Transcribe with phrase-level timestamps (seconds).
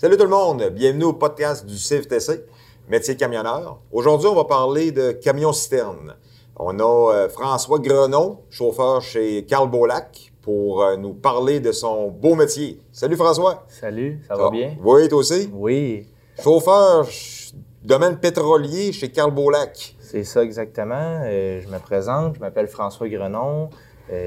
[0.00, 2.46] Salut tout le monde, bienvenue au podcast du CFTC,
[2.88, 3.80] métier camionneur.
[3.92, 6.16] Aujourd'hui, on va parler de camion-citerne.
[6.56, 12.08] On a euh, François Grenon, chauffeur chez Carl Bolac, pour euh, nous parler de son
[12.08, 12.80] beau métier.
[12.92, 13.66] Salut François.
[13.68, 14.74] Salut, ça, va bien?
[14.82, 15.50] Oui, toi aussi?
[15.52, 16.06] Oui.
[16.42, 17.52] Chauffeur, ch-
[17.84, 19.96] domaine pétrolier chez Carl Bolac.
[20.00, 21.20] C'est ça exactement.
[21.24, 23.68] Euh, je me présente, je m'appelle François Grenon,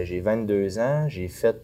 [0.03, 1.57] j'ai 22 ans, j'ai fait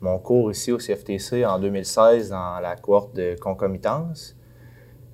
[0.00, 4.36] mon cours ici au CFTC en 2016 dans la cohorte de concomitance.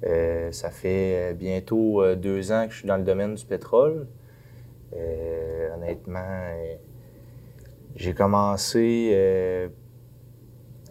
[0.07, 4.07] Euh, ça fait bientôt euh, deux ans que je suis dans le domaine du pétrole.
[4.95, 6.51] Euh, honnêtement,
[7.97, 9.71] j'ai commencé,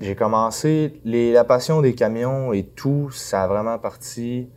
[0.01, 4.49] j'ai commencé la passion des camions et tout, ça a vraiment parti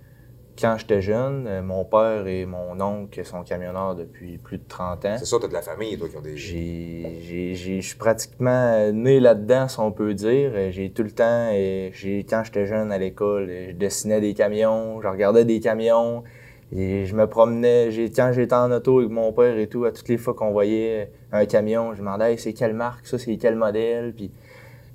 [0.61, 1.47] quand j'étais jeune.
[1.47, 5.17] Euh, mon père et mon oncle sont camionneurs depuis plus de 30 ans.
[5.19, 6.37] C'est ça, t'as de la famille, toi, qui ont des...
[6.37, 10.51] J'ai, j'ai- j'ai- je suis pratiquement euh, né là-dedans, si on peut dire.
[10.55, 14.21] Euh, J'ai tout le temps, euh, j'ai, quand j'étais jeune à l'école, euh, je dessinais
[14.21, 16.25] des camions, je regardais des camions,
[16.75, 17.91] et je me promenais.
[17.91, 20.51] J'ai, quand j'étais en auto avec mon père et tout, à toutes les fois qu'on
[20.51, 24.31] voyait un camion, je demandais Hey, c'est quelle marque, ça, c'est quel modèle, puis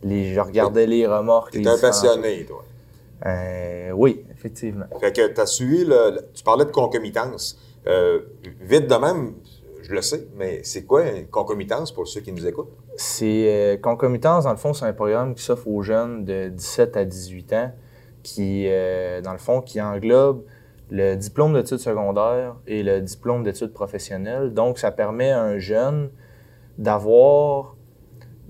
[0.04, 1.52] les, je regardais les remorques.
[1.54, 2.66] T'es un passionné, toi.
[3.26, 4.86] Euh, oui, effectivement.
[5.00, 7.58] Fait que t'as suivi, le, le- tu parlais de concomitance.
[7.88, 8.22] Euh,
[8.62, 9.34] vite de même,
[9.84, 12.72] je le sais, mais c'est quoi une concomitance pour ceux qui nous écoutent?
[12.98, 16.98] C'est euh, Concomitance, dans le fond, c'est un programme qui s'offre aux jeunes de 17
[16.98, 17.72] à 18 ans,
[18.24, 18.66] qui,
[19.24, 20.44] dans le fond, qui englobe
[20.92, 24.54] le diplôme d'études secondaires et le diplôme d'études professionnelles.
[24.54, 26.10] Donc, ça permet à un jeune
[26.78, 27.76] d'avoir,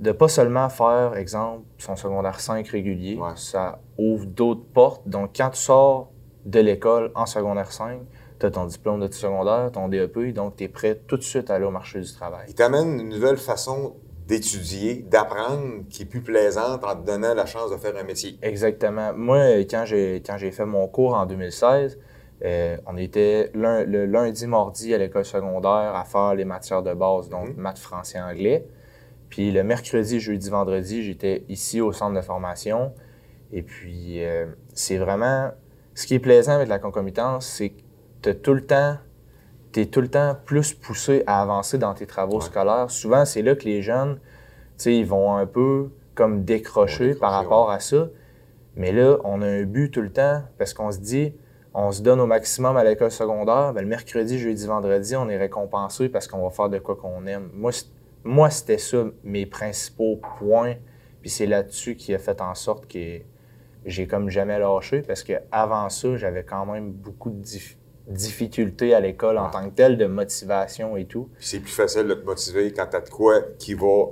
[0.02, 3.30] de pas seulement faire, exemple, son secondaire 5 régulier, Ouais.
[3.36, 5.08] ça ouvre d'autres portes.
[5.08, 6.10] Donc, quand tu sors
[6.46, 8.00] de l'école en secondaire 5,
[8.40, 11.52] tu as ton diplôme d'études secondaires, ton DEP, donc tu es prêt tout de suite
[11.52, 12.46] à aller au marché du travail.
[12.50, 13.94] Il t'amène une nouvelle façon
[14.28, 18.40] d'étudier, d'apprendre, qui est plus plaisante en te donnant la chance de faire un métier.
[18.42, 19.14] Exactement.
[19.14, 22.00] Moi, quand j'ai quand j'ai fait mon cours en 2016,
[22.44, 27.30] euh, on était le lundi, mardi à l'école secondaire à faire les matières de base,
[27.30, 27.56] donc Mhm.
[27.58, 28.66] maths, français, anglais.
[29.32, 32.94] Puis le mercredi, jeudi, vendredi, j'étais ici au centre de formation.
[33.52, 35.50] Et puis, euh, c'est vraiment...
[35.96, 37.82] Ce qui est plaisant avec la concomitance, c'est que
[38.22, 38.98] t'as tout le temps...
[39.72, 42.46] Tu es tout le temps plus poussé à avancer dans tes travaux Ouais.
[42.46, 42.92] scolaires.
[42.92, 44.22] Souvent, c'est là que les jeunes, tu
[44.78, 48.10] sais, ils vont un peu comme décrocher par rapport à ça.
[48.76, 51.34] Mais là, on a un but tout le temps parce qu'on se dit,
[51.74, 53.72] on se donne au maximum à l'école secondaire.
[53.72, 57.50] Le mercredi, jeudi, vendredi, on est récompensé parce qu'on va faire de quoi qu'on aime.
[57.54, 57.72] Moi,
[58.24, 60.76] moi c'était ça mes principaux points.
[61.22, 63.20] Puis c'est là-dessus qui a fait en sorte que
[63.86, 67.78] j'ai comme jamais lâché parce que avant ça, j'avais quand même beaucoup de dif-
[68.08, 69.50] difficultés à l'école en Ah.
[69.54, 71.30] tant que telle, de motivation et tout.
[71.40, 74.06] C'est plus facile de te motiver quand t'as de quoi qui va,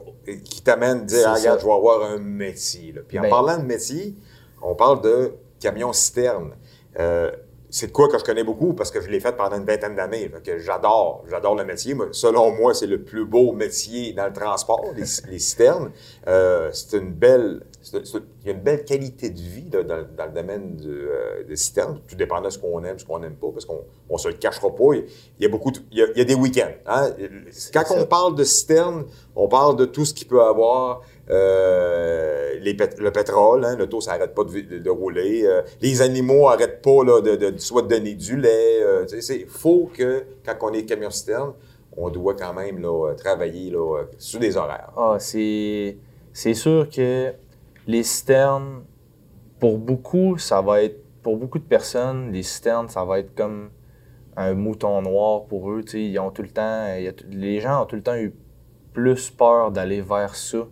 [0.44, 2.92] qui t'amène à dire, Ah, regarde, je vais avoir un métier.
[2.94, 3.02] là.
[3.08, 4.16] Puis en Ben- parlant de métier,
[4.62, 6.52] on parle de camion-citerne.
[7.00, 7.32] Euh,
[7.70, 9.96] c'est de quoi que je connais beaucoup parce que je l'ai fait pendant une vingtaine
[9.96, 10.32] d'années.
[10.44, 11.94] Que j'adore, j'adore le métier.
[11.94, 15.92] Moi, selon moi, c'est le plus beau métier dans le transport, les, les citernes.
[16.28, 19.84] Euh, c'est une belle, c'est- c'est- il y a une belle qualité de vie là,
[19.84, 22.00] dans, dans le domaine euh, des citernes.
[22.08, 24.36] Tout dépend de ce qu'on aime, ce qu'on n'aime pas, parce qu'on on se le
[24.36, 24.94] cachera pas.
[24.96, 25.06] Il
[25.40, 26.72] il y a beaucoup, de- il y a, il y a des week-ends.
[26.86, 27.10] hein.
[27.74, 27.96] Quand ça.
[28.02, 29.06] on parle de citernes,
[29.36, 31.02] on parle de tout ce qui peut avoir.
[31.32, 35.44] euh, les pét- le pétrole, hein, l'auto, ça n'arrête pas de, vi- de- de rouler.
[35.46, 38.82] euh, les animaux n'arrêtent pas là, de, soit de donner du lait.
[39.22, 41.54] c'est faut que, quand on est camion-citerne,
[41.98, 44.92] on doit quand même là, travailler là, sur des horaires.
[44.98, 45.98] Ah, c'est,
[46.34, 47.32] c'est sûr que
[47.90, 48.84] les citernes,
[49.60, 53.72] pour beaucoup, ça va être, pour beaucoup de personnes, les citernes, ça va être comme
[54.38, 55.84] un mouton noir pour eux.
[55.96, 56.86] Ils ont tout le temps,
[57.32, 58.36] les gens ont tout le temps eu
[58.94, 60.68] plus peur d'aller vers ça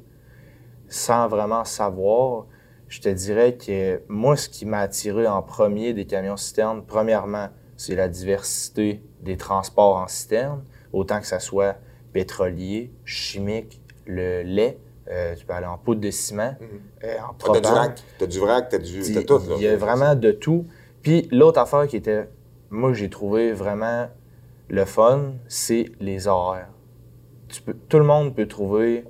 [0.89, 2.45] sans vraiment savoir.
[2.87, 7.47] Je te dirais que moi, ce qui m'a attiré en premier des camions citernes, premièrement,
[7.77, 11.77] c'est la diversité des transports en citerne, autant que ça soit
[12.13, 14.77] pétrolier, chimique, le lait.
[15.09, 16.67] Euh, tu peux aller en poudre de ciment, Mhm.
[17.03, 17.61] euh, en Ah, T'as propane.
[17.61, 19.39] du vrac, t'as du vrac, t'as du, Il tout.
[19.57, 20.65] il y a vraiment de tout.
[21.01, 22.29] Puis l'autre affaire qui était,
[22.69, 24.07] moi, j'ai trouvé vraiment
[24.69, 26.69] le fun, c'est les horaires.
[27.49, 29.05] Tu peux, tout le monde peut trouver.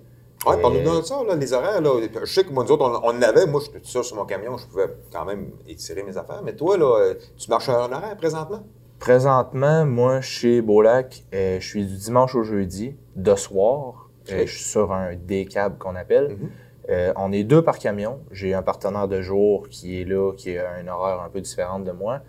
[0.45, 1.81] Ouais, euh, parle-nous de ça, là, les horaires.
[1.81, 1.89] Là.
[2.23, 3.47] Je sais que moi, nous autres, on, on en avait.
[3.47, 4.55] Moi, j'étais tout seul sur mon camion.
[4.57, 6.41] Je pouvais quand même étirer mes affaires.
[6.43, 8.61] Mais toi, là, euh, tu marches à un horaire présentement?
[8.99, 14.06] Présentement, moi, chez Beaulac, euh, je suis du dimanche au jeudi, de soir.
[14.31, 16.29] Euh, je suis sur un D-cab qu'on appelle.
[16.29, 16.49] Mhm.
[16.89, 18.19] Euh, on est deux par camion.
[18.31, 21.79] J'ai un partenaire de jour qui est là, qui a un horaire un peu différent
[21.79, 22.21] de moi.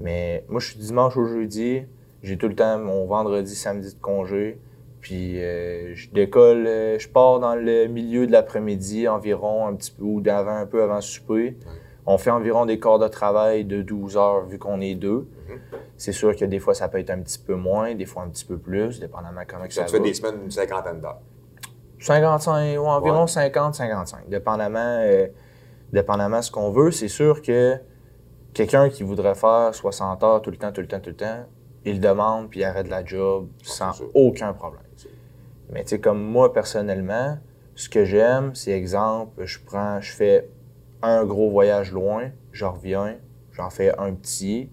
[0.00, 1.82] Mais moi, je suis dimanche au jeudi.
[2.22, 4.58] J'ai tout le temps mon vendredi, samedi de congé.
[5.00, 9.92] Puis euh, je décolle, euh, je pars dans le milieu de l'après-midi environ, un petit
[9.92, 11.56] peu, ou d'avant, un peu avant le souper.
[12.06, 15.28] On fait environ des corps de travail de 12 heures vu qu'on est deux.
[15.48, 15.58] Mhm.
[15.96, 18.28] C'est sûr que des fois, ça peut être un petit peu moins, des fois un
[18.28, 20.04] petit peu plus, dépendamment comment que Ça, ça tu fais va.
[20.04, 21.20] des semaines d'une cinquantaine d'heures.
[22.00, 23.26] 55 ou environ Ouais.
[23.26, 25.26] 50-55, dépendamment, euh,
[25.92, 26.90] dépendamment ce qu'on veut.
[26.90, 27.76] C'est sûr que
[28.54, 31.44] quelqu'un qui voudrait faire 60 heures tout le temps, tout le temps, tout le temps,
[31.84, 34.82] il demande puis il arrête la job sans aucun problème.
[35.72, 37.38] Mais tu sais, comme moi personnellement,
[37.74, 40.50] ce que j'aime, c'est exemple, je prends, je fais
[41.02, 43.16] un gros voyage loin, je reviens,
[43.52, 44.68] j'en fais un petit,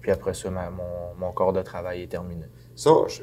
[0.00, 2.46] puis après ça, ma- mon, mon corps de travail est terminé.
[2.74, 3.22] Ça, je-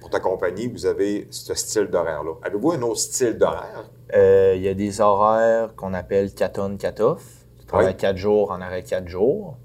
[0.00, 2.32] pour ta compagnie, vous avez ce style d'horaire-là.
[2.42, 3.90] Avez-vous un autre style d'horaire?
[4.14, 7.24] Euh, Il y a des horaires qu'on appelle 4 on, 4 off.
[7.60, 7.96] Tu travailles.
[7.96, 9.56] 4 jours, en arrêt 4 jours.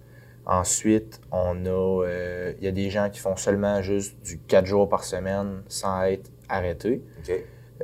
[0.46, 4.66] Ensuite, on a, euh, il y a des gens qui font seulement juste du 4
[4.68, 7.02] jours par semaine sans être arrêtés.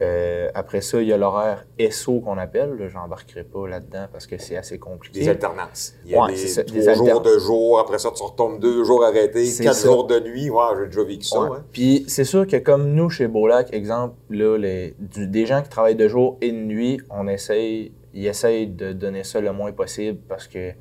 [0.02, 2.76] Euh, après ça, il y a l'horaire SO qu'on appelle.
[2.76, 5.20] Là, J'embarquerai pas là-dedans parce que c'est assez compliqué.
[5.20, 5.96] Des alternances.
[6.06, 8.24] Il y a Ouais, c'est ça, des, des trois jours, deux jours, après ça, tu
[8.24, 9.88] retombes deux jours arrêtés, C'est quatre ça.
[9.90, 10.50] jours de nuit.
[10.50, 11.42] Ouais, j'ai déjà vécu ça.
[11.42, 11.58] Ouais.
[11.58, 11.66] hein.
[11.74, 15.70] Puis c'est sûr que comme nous chez Beaulac, exemple, là, les, du- des gens qui
[15.70, 19.74] travaillent de jour et de nuit, on essaye, ils essayent de donner ça le moins
[19.74, 20.72] possible parce que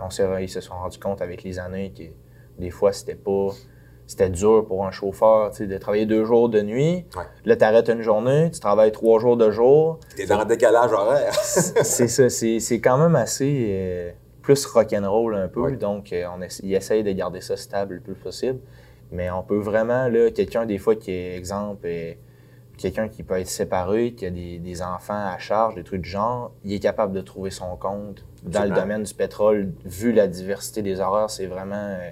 [0.00, 2.04] on ils se sont rendus compte avec les années que
[2.62, 3.48] des fois c'était pas,
[4.08, 7.04] c'était dur pour un chauffeur, tu de travailler deux jours de nuit.
[7.14, 7.22] Ouais.
[7.44, 10.00] Là, tu arrêtes une journée, tu travailles trois jours de jour.
[10.16, 11.34] T'es dans le décalage horaire.
[11.42, 14.10] c'est ça, c'est, c'est quand même assez euh,
[14.42, 15.60] plus rock'n'roll un peu.
[15.60, 15.76] Ouais.
[15.76, 18.58] Donc, euh, on essa- ils essayent de garder ça stable le plus possible.
[19.12, 22.12] Mais on peut vraiment, là, quelqu'un des fois qui est, exemple, euh,
[22.78, 26.08] quelqu'un qui peut être séparé, qui a des, des enfants à charge, des trucs du
[26.10, 29.72] genre, il est capable de trouver son compte dans le domaine du pétrole.
[29.84, 32.10] Vu la diversité des horaires, c'est vraiment, euh,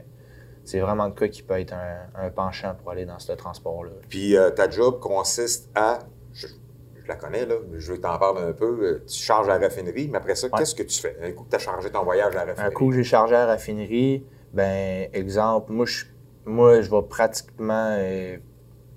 [0.66, 3.92] c'est vraiment le cas qui peut être un, un penchant pour aller dans ce transport-là.
[4.10, 6.00] Puis euh, ta job consiste à.
[6.34, 8.78] Je, je la connais, là, je veux que tu en parles un peu.
[8.82, 10.52] Euh, Tu charges à la raffinerie, mais après ça, Ouais.
[10.58, 11.16] qu'est-ce que tu fais?
[11.22, 12.68] Un coup que tu as chargé ton voyage à la raffinerie.
[12.68, 14.24] Un coup, j'ai chargé à la raffinerie.
[14.52, 16.04] Ben, exemple, moi, je,
[16.44, 17.96] moi, je vais pratiquement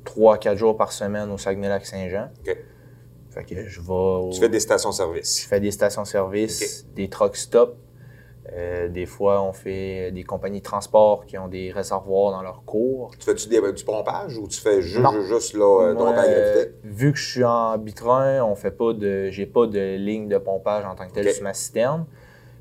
[0.05, 2.29] 3-4 jours par semaine au Saguenay-Lac-Saint-Jean.
[2.47, 2.57] OK.
[3.31, 3.87] Fait que je vais.
[3.89, 5.45] au- Tu fais des Je stations-service.
[5.45, 7.75] fais des stations-service, des truck stops.
[8.53, 12.63] Euh, des fois, on fait des compagnies de transport qui ont des réservoirs dans leur
[12.65, 13.11] cours.
[13.19, 15.11] Tu fais-tu des- du pompage ou tu fais ju- Non.
[15.21, 16.71] juste là, euh, Moi, euh, gravité?
[16.83, 20.37] vu que je suis en bitrin, on fait pas de, j'ai pas de ligne de
[20.37, 21.33] pompage en tant que tel Ok.
[21.33, 22.05] sur ma citerne.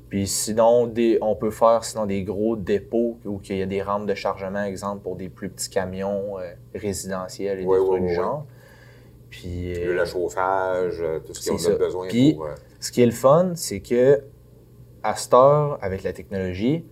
[0.09, 3.81] Puis sinon, des, on peut faire sinon des gros dépôts où il y a des
[3.81, 8.13] rampes de chargement, exemple pour des plus petits camions euh, résidentiels et des trucs ouais.
[8.15, 8.45] genre.
[9.29, 12.45] Puis Le, euh, le chauffage, tout ce qu'on a besoin Puis- pour.
[12.45, 14.21] euh, ce qui est le fun, c'est que
[15.03, 16.85] à cette heure, avec la technologie,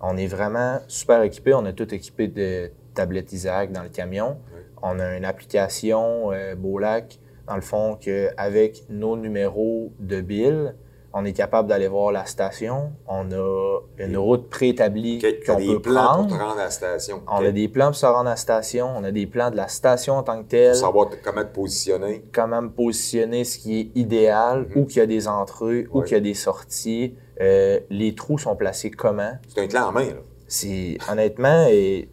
[0.00, 1.54] on est vraiment super équipé.
[1.54, 4.38] On a tout équipé de tablettes Isaac dans le camion.
[4.54, 4.60] Oui.
[4.82, 10.74] On a une application euh, Beaulac, dans le fond, qu'avec nos numéros de bill,
[11.16, 12.90] on est capable d'aller voir la station.
[13.06, 16.28] On a une route préétablie qu'on peut plans prendre.
[16.28, 17.22] pour te rendre à la station.
[17.30, 18.88] On a des plans pour se rendre à la station.
[18.96, 21.54] On a des plans de la station en tant que telle Pour savoir comment te
[21.54, 22.24] positionner.
[22.32, 24.82] comment me positionner ce qui est idéal, Mhm.
[24.82, 26.04] où qu'il y a des entrées, où Ouais.
[26.04, 29.32] qu'il y a des sorties, euh, les trous sont placés comment?
[29.54, 30.12] C'est un clan en main, là.
[30.48, 32.08] C'est honnêtement, et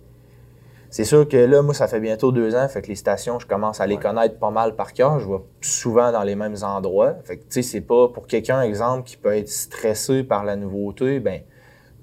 [0.92, 3.48] c'est sûr que là, moi, ça fait bientôt deux ans, fait que les stations, je
[3.48, 4.02] commence à les Ouais.
[4.02, 5.20] connaître pas mal par cœur.
[5.20, 7.16] Je vais souvent dans les mêmes endroits.
[7.24, 10.56] Fait que, tu sais, c'est pas pour quelqu'un, exemple, qui peut être stressé par la
[10.56, 11.42] nouveauté, ben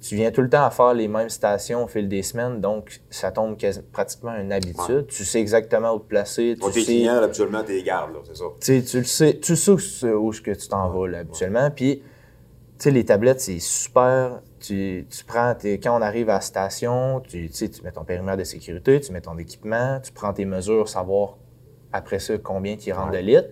[0.00, 3.00] tu viens tout le temps à faire les mêmes stations au fil des semaines, donc
[3.10, 3.56] ça tombe
[3.92, 5.06] pratiquement une habitude.
[5.08, 6.56] Tu sais exactement où te placer.
[6.60, 8.44] Tu tes sais- clients, habituellement, t'es gardes, là, c'est ça?
[8.60, 9.70] tu sais, tu le sais, tu sais
[10.12, 11.68] où, où que tu t'en vas là, habituellement.
[11.72, 12.00] Puis,
[12.84, 14.40] sais, les tablettes, c'est super.
[14.60, 18.38] Tu, tu prends, tes- quand on arrive à la station, tu, tu mets ton périmètre
[18.38, 21.36] de sécurité, tu mets ton équipement, tu prends tes mesures, savoir
[21.92, 23.22] après ça combien tu rentres Ouais.
[23.22, 23.48] de litres.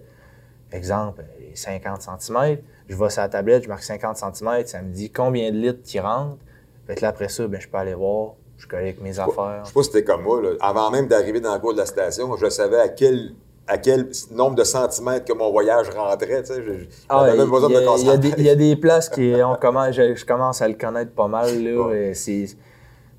[0.72, 2.58] Exemple, euh, 50 cm.
[2.88, 5.82] Je vais sur la tablette, je marque 50 cm, ça me dit combien de litres
[5.84, 6.38] qui rentrent.
[6.86, 9.60] Fait que là, après ça, ben, je peux aller voir, je avec mes affaires.
[9.64, 10.40] Je sais pas si c'était comme moi.
[10.42, 10.50] là.
[10.60, 13.34] Avant même d'arriver dans le cours de la station, je savais à quel,
[13.68, 16.42] à quel nombre de centimètres que mon voyage rentrait.
[16.42, 16.62] Tu sais,
[17.08, 19.34] Ah, même besoin y, de il y a des- il y a des places qui
[19.44, 21.62] on commence, je, je commence à le connaître pas mal.
[21.62, 22.12] Là,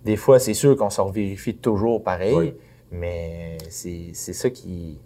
[0.06, 2.56] des fois, c'est sûr qu'on se vérifie toujours pareil,
[2.92, 5.00] mais c'est, ça qui.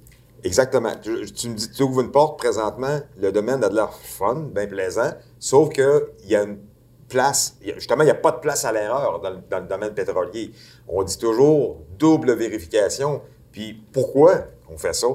[0.43, 0.91] Exactement.
[1.01, 4.35] Tu, tu me dis, tu ouvres une porte présentement, le domaine a de l'air fun,
[4.53, 5.85] bien plaisant, sauf qu'il
[6.27, 6.57] y a une
[7.07, 10.51] place, justement, il n'y a pas de place à l'erreur dans, dans le domaine pétrolier.
[10.87, 13.21] On dit toujours double vérification.
[13.51, 15.07] Puis pourquoi on fait ça?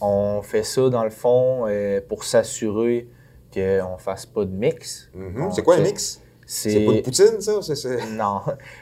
[0.00, 3.08] On fait ça dans le fond euh, pour s'assurer
[3.52, 5.08] qu'on fasse pas de mix.
[5.14, 5.50] Mhm.
[5.52, 6.20] C'est quoi un mix?
[6.46, 7.52] C'est, pas une poutine, ça?
[8.10, 8.40] Non.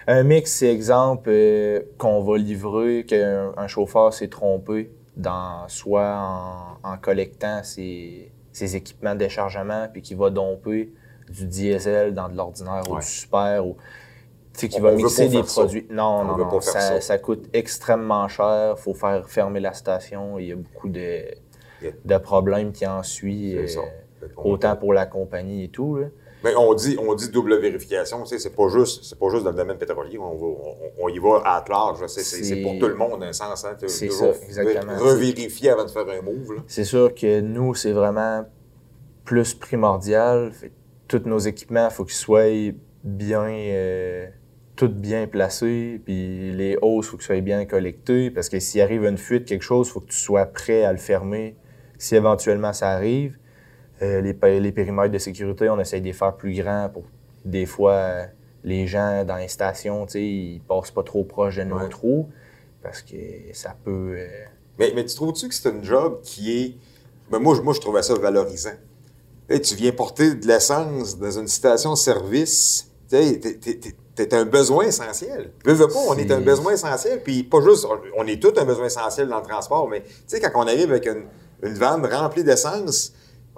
[0.09, 6.17] Un mix, c'est exemple euh, qu'on va livrer, qu'un un chauffeur s'est trompé dans soit
[6.83, 10.93] en, en collectant ses, ses équipements de déchargement, puis qu'il va domper
[11.29, 13.77] du diesel dans de l'ordinaire ou du super ou
[14.55, 15.63] tu sais, qui va mixer des ça.
[15.63, 15.87] produits.
[15.91, 17.01] Non, On non, Ça, ça.
[17.01, 18.75] ça coûte extrêmement cher.
[18.77, 20.39] Il faut faire fermer la station.
[20.39, 21.25] Il y a beaucoup de,
[21.83, 21.91] Yeah.
[22.05, 23.63] de problèmes qui en suivent.
[23.67, 23.81] C'est ça.
[23.81, 25.97] euh, autant pour la compagnie et tout.
[25.97, 26.07] là.
[26.45, 29.43] Mais on dit, on dit double vérification, tu sais, c'est pas juste, c'est pas juste
[29.45, 32.63] dans le domaine pétrolier, on, va, on, on y va à large, c'est, c'est, c'est
[32.63, 34.93] pour tout le monde, un sens, hein, C'est ça, exactement.
[34.93, 36.63] re- Revérifier avant de faire un move, là.
[36.69, 38.45] C'est sûr que nous, c'est vraiment
[39.25, 40.53] plus primordial.
[40.53, 40.73] Fait
[41.09, 42.45] tous nos équipements, il faut qu'ils soient
[43.05, 44.27] bien, euh,
[44.77, 46.01] tout bien placés.
[46.05, 48.31] Puis les hausses, il faut qu'ils soient bien collectés.
[48.31, 50.93] Parce que s'il arrive une fuite, quelque chose, il faut que tu sois prêt à
[50.93, 51.57] le fermer
[51.99, 53.37] si éventuellement ça arrive.
[54.03, 57.05] Euh, les, les périmètres de sécurité, on essaye de les faire plus grands pour
[57.45, 58.25] des fois euh,
[58.65, 61.89] les gens dans les stations, tu sais, ils passent pas trop proche de nos Ouais.
[61.89, 62.29] trous
[62.83, 63.15] parce que
[63.53, 64.15] ça peut.
[64.19, 64.27] euh,
[64.79, 66.75] Mais, mais tu trouves-tu que c'est un job qui est.
[67.31, 68.71] Ben moi, je- moi, je trouvais ça valorisant.
[69.49, 72.91] Tu viens porter de l'essence dans une station-service.
[73.09, 73.41] Tu sais,
[74.15, 75.51] t'es- un besoin essentiel.
[75.65, 77.23] Veux, veux pas, on est un besoin essentiel.
[77.23, 80.41] Puis pas juste, on est tous un besoin essentiel dans le transport, mais tu sais,
[80.41, 81.25] quand on arrive avec une,
[81.63, 83.13] une vanne remplie d'essence,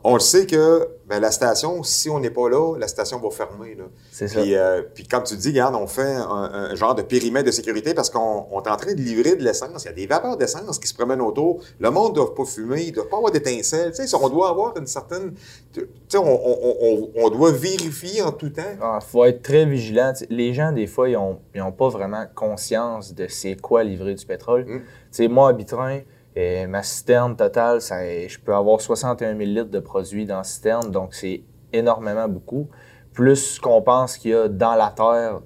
[0.06, 3.30] on le sait que ben, la station, si on n'est pas là, la station va
[3.30, 3.74] fermer.
[3.74, 3.84] Là.
[4.12, 4.40] c'est ça.
[4.40, 7.50] Puis, euh, puis comme tu dis, regarde, on fait un, un genre de périmètre de
[7.50, 9.84] sécurité parce qu'on on est en train de livrer de l'essence.
[9.84, 11.60] Il y a des vapeurs d'essence qui se promènent autour.
[11.78, 13.92] Le monde ne doit pas fumer, il ne doit pas avoir d'étincelles.
[13.92, 15.34] Tu sais, on doit avoir une certaine...
[15.72, 18.62] Tu sais, on, on- on- on doit vérifier en tout temps.
[18.80, 20.12] Il faut être très vigilant.
[20.30, 24.24] Les gens, des fois, ils n'ont ont pas vraiment conscience de c'est quoi livrer du
[24.26, 24.64] pétrole.
[24.66, 24.78] Mm.
[24.78, 26.00] Tu sais, moi, à Bitrin,
[26.36, 30.44] euh, ma citerne totale, ça, je peux avoir 61 000 litres de produits dans la
[30.44, 32.68] citerne, donc c'est énormément beaucoup.
[33.12, 35.40] Plus ce qu'on pense qu'il y a dans la terre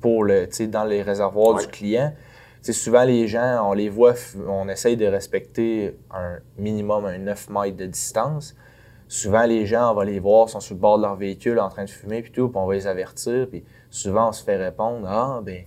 [0.00, 1.62] pour le, dans les réservoirs Ouais.
[1.62, 2.12] du client.
[2.62, 4.14] Souvent, les gens, on les voit,
[4.48, 8.54] on essaye de respecter un minimum, un 9 mètres de distance.
[9.08, 11.68] Souvent, les gens, on va les voir, sont sur le bord de leur véhicule en
[11.68, 13.48] train de fumer, puis tout, puis on va les avertir.
[13.50, 15.64] Puis souvent, on se fait répondre Ah, ben,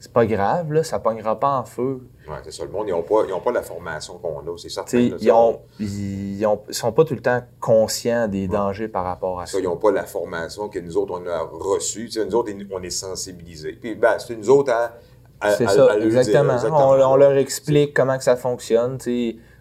[0.00, 2.00] c'est pas grave, là, ça pognera pas en feu.
[2.28, 2.64] Ouais, c'est ça.
[2.64, 4.98] Le monde, ils n'ont pas, ils ont pas la formation qu'on a, c'est certain.
[4.98, 8.88] Là, ils, ça, ont, ils, ont- ils sont pas tout le temps conscients des dangers
[8.88, 9.52] par rapport à ça.
[9.52, 12.08] Ça, ils n'ont pas la formation que nous autres, on a reçue.
[12.26, 13.72] Nous autres, on est sensibilisés.
[13.72, 14.92] Puis, ben, c'est nous autres à,
[15.40, 16.18] à- C'est ça, à le dire.
[16.18, 16.56] exactement.
[16.70, 18.98] On, on leur explique comment que ça fonctionne.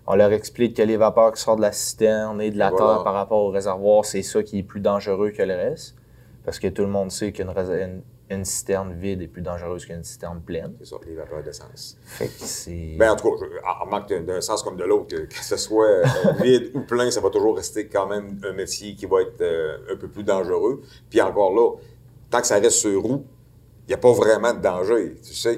[0.10, 2.96] On leur explique que les vapeurs qui sortent de la citerne et de la Voilà.
[2.96, 5.96] terre par rapport au réservoir, c'est ça qui est plus dangereux que le reste.
[6.46, 7.50] Parce que tout le monde sait qu'une
[8.30, 10.74] une, citerne vide est plus dangereuse qu'une citerne pleine.
[10.80, 11.98] C'est ça, les vapeurs d'essence.
[12.06, 12.96] Fait que c'est.
[12.98, 15.86] Ben, en tout cas, je- manque d'un- sens comme de l'autre, que, que ce soit
[15.88, 16.04] euh,
[16.42, 19.78] vide ou plein, ça va toujours rester quand même un métier qui va être euh,
[19.92, 20.82] un peu plus dangereux.
[21.10, 21.72] Puis encore là,
[22.30, 23.26] tant que ça reste sur roue,
[23.86, 25.16] il n'y a pas vraiment de danger.
[25.24, 25.58] Tu sais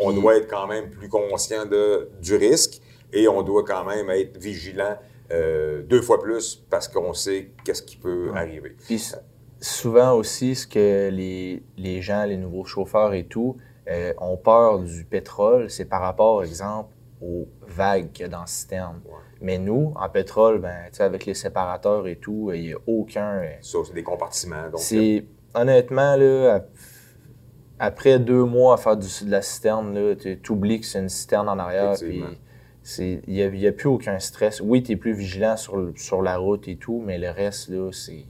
[0.00, 2.80] on, on Puis- doit être quand même plus conscient de, du risque
[3.12, 4.98] et on doit quand même être vigilant
[5.30, 8.38] euh, deux fois plus parce qu'on sait qu'est-ce qui peut Ouais.
[8.40, 8.74] arriver.
[8.84, 8.98] Puis
[9.60, 13.56] souvent aussi, ce que les, les gens, les nouveaux chauffeurs et tout,
[13.88, 18.40] euh, ont peur du pétrole, c'est par rapport, exemple, aux vagues qu'il y a dans
[18.42, 19.00] le citerne.
[19.04, 19.12] Ouais.
[19.40, 23.40] Mais nous, en pétrole, ben, avec les séparateurs et tout, il n'y a aucun.
[23.42, 24.70] euh, Ça, c'est des compartiments.
[24.70, 26.70] Donc, c'est honnêtement, là, ap-
[27.78, 31.48] après deux mois à faire du, de la citerne, tu oublies que c'est une citerne
[31.48, 31.94] en arrière.
[32.98, 34.60] Il n'y a, a plus aucun stress.
[34.60, 37.90] Oui, tu es plus vigilant sur, sur la route et tout, mais le reste, là,
[37.92, 38.24] c'est.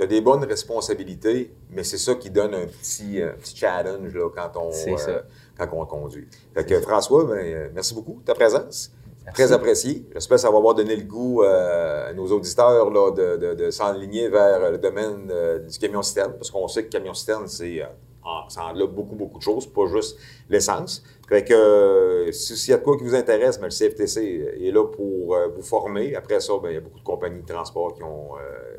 [0.00, 4.14] Tu as des bonnes responsabilités, mais c'est ça qui donne un petit, euh, petit challenge
[4.14, 5.24] là, quand, on, ça.
[5.58, 6.26] quand on conduit.
[6.54, 8.92] Fait que François, ben, euh, merci beaucoup de ta présence.
[9.26, 9.34] Merci.
[9.42, 10.06] Très apprécié.
[10.14, 13.54] J'espère que ça va avoir donné le goût euh, à nos auditeurs là, de, de-
[13.54, 17.86] de s'enligner vers le domaine euh, du camion-citerne, parce qu'on sait que camion-citerne, c'est, euh,
[18.24, 20.16] en- ça englobe beaucoup, beaucoup de choses, pas juste
[20.48, 21.02] l'essence.
[21.28, 24.56] Fait que euh, si- s'il y a de quoi qui vous intéresse, ben, le CFTC
[24.62, 26.16] est là pour euh, vous former.
[26.16, 28.76] Après ça, ben, il y a beaucoup de compagnies de transport qui ont euh,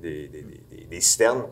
[0.00, 1.46] des, des, citernes.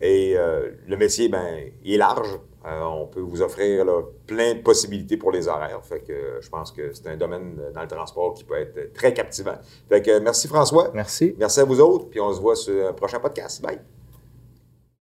[0.00, 2.38] Et euh, le métier, ben, il est large.
[2.66, 5.80] Euh, on peut vous offrir là, plein de possibilités pour les horaires.
[5.84, 8.92] Fait que euh, je pense que c'est un domaine dans le transport qui peut être
[8.92, 9.58] très captivant.
[9.88, 10.90] Fait que merci François.
[10.92, 11.34] Merci.
[11.38, 12.08] Merci à vous autres.
[12.10, 13.62] Puis on se voit sur un prochain podcast.
[13.62, 13.78] Bye.